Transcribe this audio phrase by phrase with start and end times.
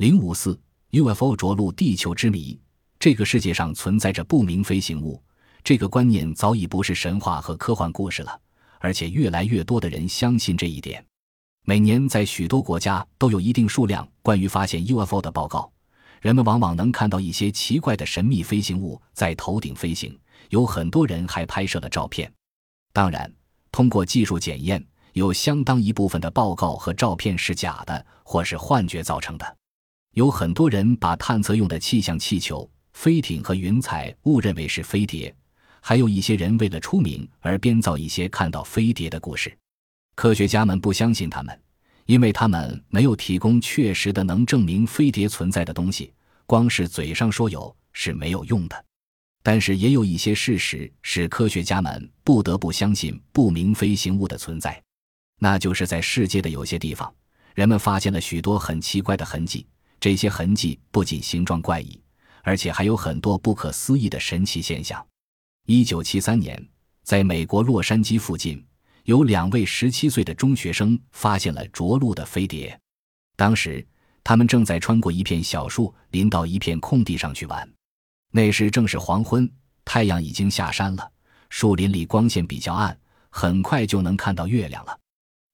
[0.00, 0.58] 零五四
[0.92, 2.58] UFO 着陆地球之谜，
[2.98, 5.22] 这个世界上存在着不明飞行物，
[5.62, 8.40] 这个观念早已不是神话和科幻故事了，
[8.78, 11.04] 而且越来越多的人相信这一点。
[11.66, 15.70] 每年在许多国家都有一定数量关于发现 UFO 的报告，
[16.22, 22.32] 人们往往能看到一些奇怪的神秘飞行物在头顶飞行，有很多人还拍摄了照片。
[22.94, 23.30] 当然，
[23.70, 24.82] 通过技术检验，
[25.12, 29.56] 有相当一部分的报告和照片是假的，或是幻觉造成的。
[30.14, 35.32] 有很多人把探测用的气象气球、飞艇和云彩误认为是飞碟，
[35.80, 39.56] 还有一些人为了出名而编造一些看到飞碟的故事。
[40.16, 41.56] 科学家们不相信他们，
[42.06, 46.12] 因为他们没有提供确实的能证明飞碟存在的东西，
[46.44, 48.84] 光是嘴上说有是没有用的。
[49.44, 54.82] 但是也有一些事实使科学家们不得不相信不明飞行物的存在，
[55.38, 57.14] 那就是在世界的有些地方，
[57.54, 59.64] 人们发现了许多很奇怪的痕迹。
[60.00, 62.00] 这些痕迹不仅形状怪异，
[62.42, 65.06] 而且还有很多不可思议的神奇现象。
[65.66, 66.68] 一九七三年，
[67.02, 68.64] 在美国洛杉矶附近，
[69.04, 72.76] 有两位十七岁的中学生发现了着陆的飞碟。
[73.36, 73.86] 当时，
[74.24, 77.70] 他们正在穿过一片小树林到一片空地上去玩。
[78.32, 79.50] 那时正是黄昏，
[79.84, 81.12] 太阳已经下山了，
[81.50, 84.98] 树林里光线比较暗，很快就能看到月亮了。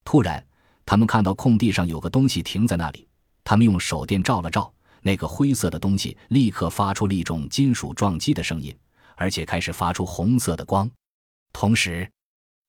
[0.05, 0.45] 突然，
[0.85, 3.06] 他们看到空地上有个东西停在那里。
[3.49, 4.69] 他们用手电照了照，
[5.01, 8.77] 那个灰色的东西立刻发出了一种金属撞击的声音，
[9.15, 10.91] 而且开始发出红色的光。
[11.53, 12.11] 同时，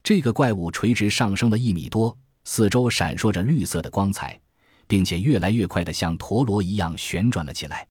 [0.04, 4.40] 这个怪物垂直上升了一米多，四周闪烁着绿色的光彩，
[4.86, 7.84] 并且越来越快的像陀螺一样旋转了起来。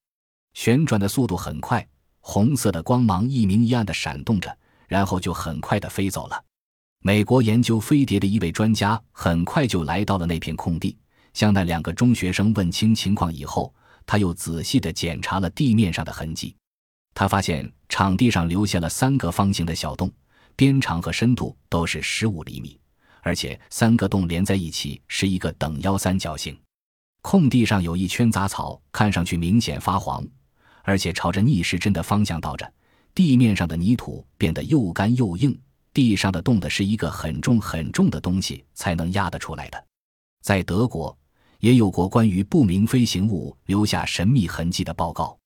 [0.54, 1.86] 旋转的速度很快，
[2.22, 6.42] 红色的光芒一明一暗的闪动着，然后就很快的飞走了。
[7.02, 10.98] 美国研究飞碟的一位专家很快就来到了那片空地。
[11.38, 13.72] 向那两个中学生问清情况以后，
[14.08, 16.56] 他又仔细地检查了地面上的痕迹。
[17.14, 20.12] 他发现场地上留下了三个方形的小洞，
[20.56, 22.80] 边长和深度都是十五厘米，
[23.22, 26.60] 而且三个洞连在一起是一个等腰三角形。
[27.22, 30.26] 空地上有一圈杂草，看上去明显发黄，
[30.82, 32.68] 而且朝着逆时针的方向倒着。
[33.14, 35.56] 地面上的泥土变得又干又硬，
[35.94, 39.86] 地上的洞的是一个很重很重的东西才能压得出来的。
[40.42, 41.16] 在德国。
[41.60, 45.38] 也有过关于不明飞行物留下神秘痕迹的报告。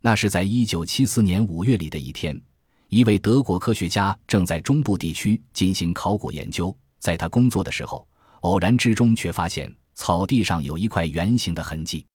[0.00, 2.40] 那是在一九七四年五月里的一天，
[2.88, 6.76] 一位德国科学家正在中部地区进行考古研究。
[6.98, 8.06] 在他工作的时候，
[8.40, 12.06] 偶然之中却发现草地上有一块圆形的痕迹。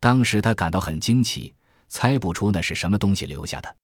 [0.00, 1.54] 当时他感到很惊奇，
[1.88, 3.76] 猜不出那是什么东西留下的。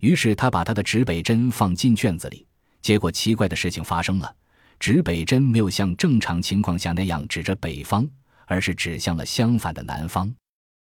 [0.00, 2.46] 于是他把他的指北针放进卷子里，
[2.82, 4.34] 结果奇怪的事情发生了：
[4.78, 8.06] 指北针没有像正常情况下那样指着北方。
[8.46, 10.34] 而是指向了相反的南方，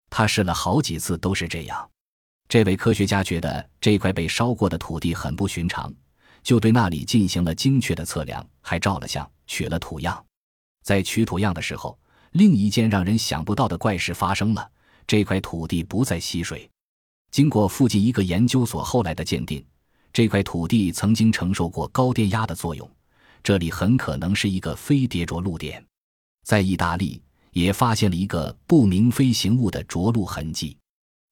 [0.10, 1.90] 他试了好几次都是这样。
[2.48, 5.94] 这位科学家觉得这块被烧过的土地很不寻常，
[6.42, 10.26] 就对那里进行了精确的测量，还照了相，取了土样。
[10.84, 11.98] 在取土样的时候，
[12.32, 14.72] 另一件让人想不到的怪事发生了：
[15.06, 16.68] 这块土地不再吸水。
[17.30, 19.64] 经过附近一个研究所后来的鉴定，
[20.12, 22.90] 这块土地曾经承受过高电压的作用，
[23.44, 25.86] 这里很可能是一个飞碟着陆点。
[26.44, 27.22] 在意大利。
[27.52, 30.78] 也发现了一个不明飞行物的着陆痕迹，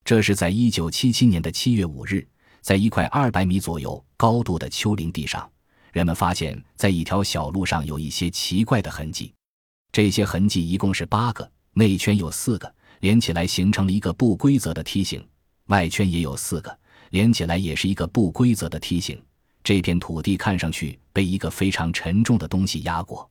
[0.03, 2.27] 这是在一九七七年的七月五日，
[2.61, 5.49] 在一块二百米左右高度的丘陵地上，
[5.91, 9.33] 人们发现，在一条小路上有一些奇怪的痕迹。
[9.91, 15.21] 这些痕迹一共是八个，内圈有四个，连起来形成了一个不规则的梯形；
[15.67, 16.77] 外圈也有四个，
[17.11, 19.19] 连起来也是一个不规则的梯形。
[19.63, 23.29] 这片土地看上去被一个非常沉重的东西压过。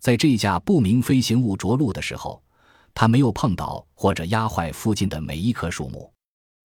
[0.00, 2.42] 在这架不明飞行物着陆的时候，
[2.94, 6.10] 它没有碰倒或者压坏附近的每一棵树木，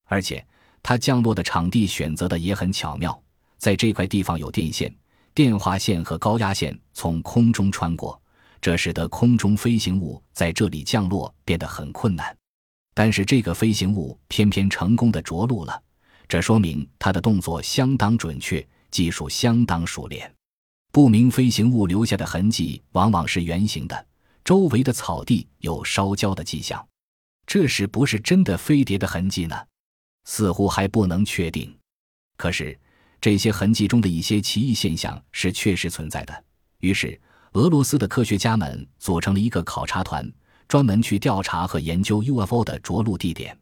[0.06, 0.44] 而且
[0.82, 3.22] 它降落的场地选择的也很巧妙。
[3.58, 4.94] 在这块地方有电线、
[5.34, 8.20] 电话线和高压线从空中穿过，
[8.62, 12.36] 这使得空中飞行物在这里降落变得很困难。
[12.94, 15.82] 但是这个飞行物偏偏成功的着陆了，
[16.28, 20.35] 这说明它的动作相当准确，技术相当熟练。
[20.96, 24.06] 不明飞行物留下的痕迹往往是圆形的，
[24.46, 26.88] 周围的草地有烧焦的迹象，
[27.46, 29.58] 这是不是真的飞碟的痕迹呢？
[30.24, 31.78] 似乎还不能确定。
[32.38, 32.80] 可是
[33.20, 36.44] 这些痕迹中的一些奇异现象是确实存在的。
[36.80, 37.20] 于是，
[37.52, 40.26] 俄罗斯的科学家们组成了一个考察团，
[40.66, 43.60] 专门去调查和研究 UFO 的着陆地点。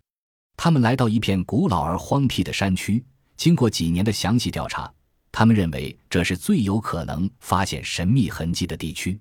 [0.56, 3.03] 他们来到一片古老而荒僻的山区，
[3.36, 4.94] 经过几年的详细调查。
[5.33, 9.19] 他们认为这是最有可能发现神秘痕迹的地区，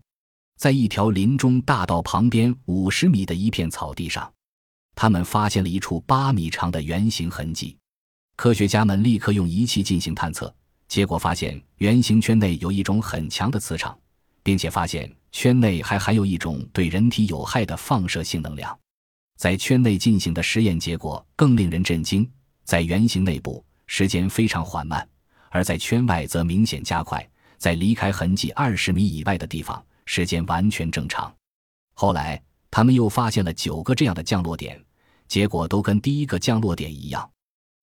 [0.58, 4.30] 在一条林中大道旁边五十米的一片草地上，
[4.94, 7.74] 他们发现了一处八米长的圆形痕迹。
[8.36, 10.54] 科学家们立刻用仪器进行探测，
[10.86, 13.98] 结果发现圆形圈内有一种很强的磁场，
[14.42, 18.78] 并且发现圈内还含有一种对人体有害的放射性能量。
[19.38, 22.30] 在圈内进行的实验结果更令人震惊：
[22.64, 25.02] 在圆形内部，时间非常缓慢；
[25.52, 27.24] 而在圈外则明显加快。
[27.58, 31.32] 在离开痕迹二十米以外的地方，时间完全正常。
[31.94, 34.82] 后来，他们又发现了九个这样的降落点，
[35.28, 37.30] 结果都跟第一个降落点一样。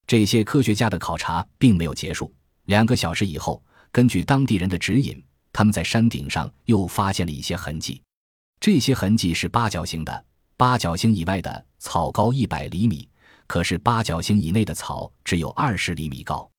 [0.05, 2.33] 这些科学家的考察并没有结束。
[2.65, 5.23] 两个小时以后，根据当地人的指引，
[5.53, 8.01] 他们在山顶上又发现了一些痕迹。
[8.59, 10.25] 这些痕迹是八角形的，
[10.57, 13.07] 八角形以外的草高一百厘米，
[13.47, 16.51] 可是八角形以内的草只有二十厘米高。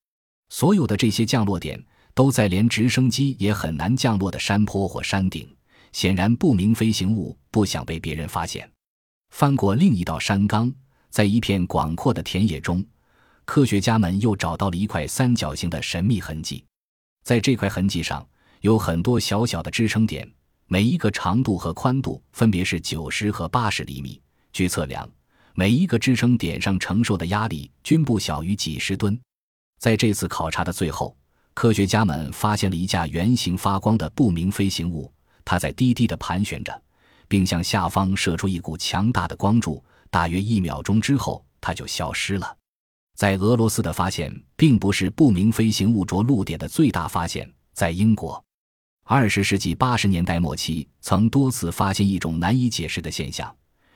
[0.51, 1.83] 所有的这些降落点
[2.13, 5.49] 都在连直升机也很难降落的山坡或山顶。
[5.93, 8.71] 显然，不明飞行物不想被别人发现。
[9.31, 10.73] 翻过另一道山岗，
[11.09, 12.85] 在一片广阔的田野中。
[13.45, 16.65] 科学家们又找到了一块三角形的神秘痕迹，
[17.25, 18.25] 在这块痕迹上
[18.61, 20.31] 有很多小小的支撑点，
[20.67, 24.21] 每一个长度和宽度分别是九十和八十厘米。
[24.53, 25.09] 据测量，
[25.55, 29.19] 每一个支撑点上承受的压力均不小于几十吨。
[29.81, 31.17] 在这次考察的最后，
[31.55, 35.11] 科学家们发现了一架圆形发光的不明飞行物，
[35.43, 36.83] 它在低低地盘旋着，
[37.27, 39.83] 并向下方射出一股强大的光柱。
[40.11, 42.57] 大约一秒钟之后，它就消失了。
[43.17, 47.51] 在俄罗斯的发现并不是不明飞行物着陆点的最大发现。
[47.73, 48.45] 在英国，
[49.05, 53.55] 二十世纪八十年代末期曾多次发现一种难以解释的现象，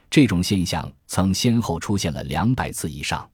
[0.09, 3.29] 这种现象曾先后出现了两百次以上。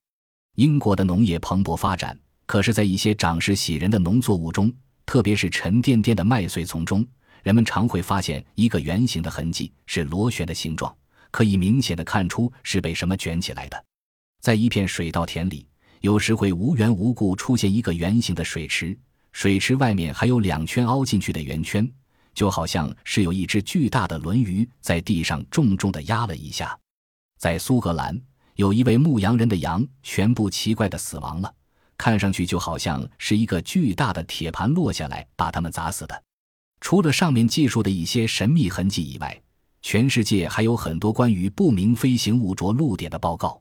[0.56, 2.18] 英国的农业蓬勃发展，
[2.50, 4.74] 可是，在一些长势喜人的农作物中，
[5.06, 7.06] 特别是沉甸甸的麦穗丛中，
[7.44, 10.92] 人们常会发现一个圆形的痕迹，是螺旋的形状，
[11.30, 13.84] 可以明显的看出是被什么卷起来的。
[14.40, 15.64] 在一片水稻田里。
[16.00, 18.98] 有时会无缘无故出现一个圆形的水池，
[19.30, 21.88] 水池外面还有两圈凹进去的圆圈，
[22.34, 26.76] 就好像是有一只巨大的轮鱼在地上重重的压了一下。
[27.38, 28.20] 在苏格兰，
[28.56, 31.54] 有一位牧羊人的羊全部奇怪的死亡了，
[32.00, 36.24] 看上去就好像是一个巨大的铁盘落下来把他们砸死的。
[36.80, 39.38] 除了上面记述的一些神秘痕迹以外，
[39.82, 43.60] 全世界还有很多关于不明飞行物着陆点的报告。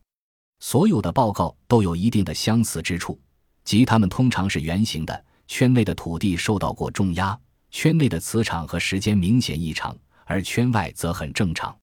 [0.61, 3.19] 所有的报告都有一定的相似之处，
[3.65, 7.37] 即它们通常是圆形的，圈内的土地受到过重压，
[7.71, 9.93] 圈内的磁场和时间明显异常，
[10.23, 11.77] 而圈外则很正常。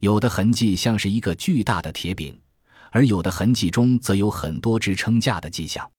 [0.00, 2.36] 有的痕迹像是一个巨大的铁饼，
[2.92, 5.90] 而有的痕迹中则有很多支撑架的迹象。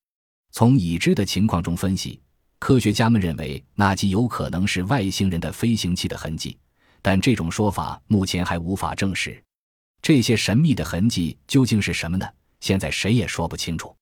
[0.52, 2.22] 从已知的情况中分析，
[2.60, 6.58] 科学家们认为那极有可能是外星人的飞行器的痕迹，
[7.02, 9.44] 但这种说法目前还无法证实。
[10.02, 12.28] 这些神秘的痕迹究竟是什么呢？
[12.60, 13.94] 现在谁也说不清楚。